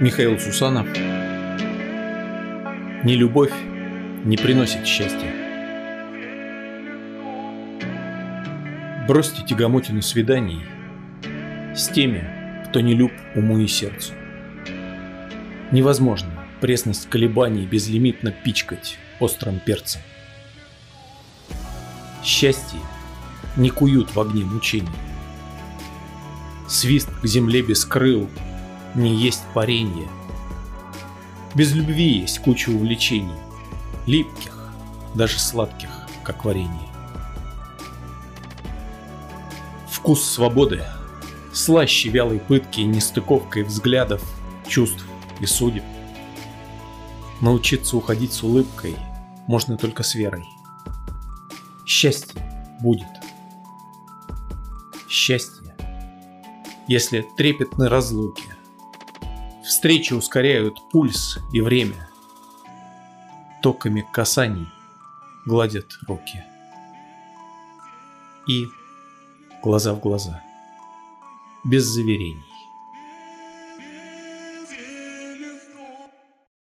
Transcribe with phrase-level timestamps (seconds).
[0.00, 0.86] Михаил Сусанов
[3.02, 3.52] Не любовь
[4.24, 5.32] не приносит счастья.
[9.08, 10.60] Бросьте тягомотину свиданий
[11.74, 12.24] с теми,
[12.68, 14.12] кто не люб уму и сердцу.
[15.72, 20.00] Невозможно пресность колебаний безлимитно пичкать острым перцем.
[22.22, 22.78] Счастье
[23.56, 24.88] не куют в огне мучений.
[26.68, 28.30] Свист к земле без крыл
[28.94, 30.08] не есть паренье.
[31.54, 33.34] Без любви есть куча увлечений,
[34.06, 34.70] липких,
[35.14, 35.90] даже сладких,
[36.22, 36.88] как варенье.
[39.90, 40.84] Вкус свободы,
[41.52, 44.22] слаще вялой пытки и нестыковкой взглядов,
[44.66, 45.04] чувств
[45.40, 45.84] и судеб.
[47.40, 48.96] Научиться уходить с улыбкой
[49.46, 50.44] можно только с верой.
[51.86, 52.40] Счастье
[52.80, 53.08] будет.
[55.08, 55.74] Счастье,
[56.86, 58.44] если трепетны разлуки.
[59.68, 62.08] Встречи ускоряют пульс и время.
[63.60, 64.66] Токами касаний
[65.44, 66.42] гладят руки.
[68.48, 68.64] И
[69.62, 70.42] глаза в глаза,
[71.66, 72.42] без заверений.